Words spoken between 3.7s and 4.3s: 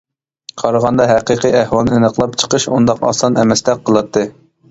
قىلاتتى.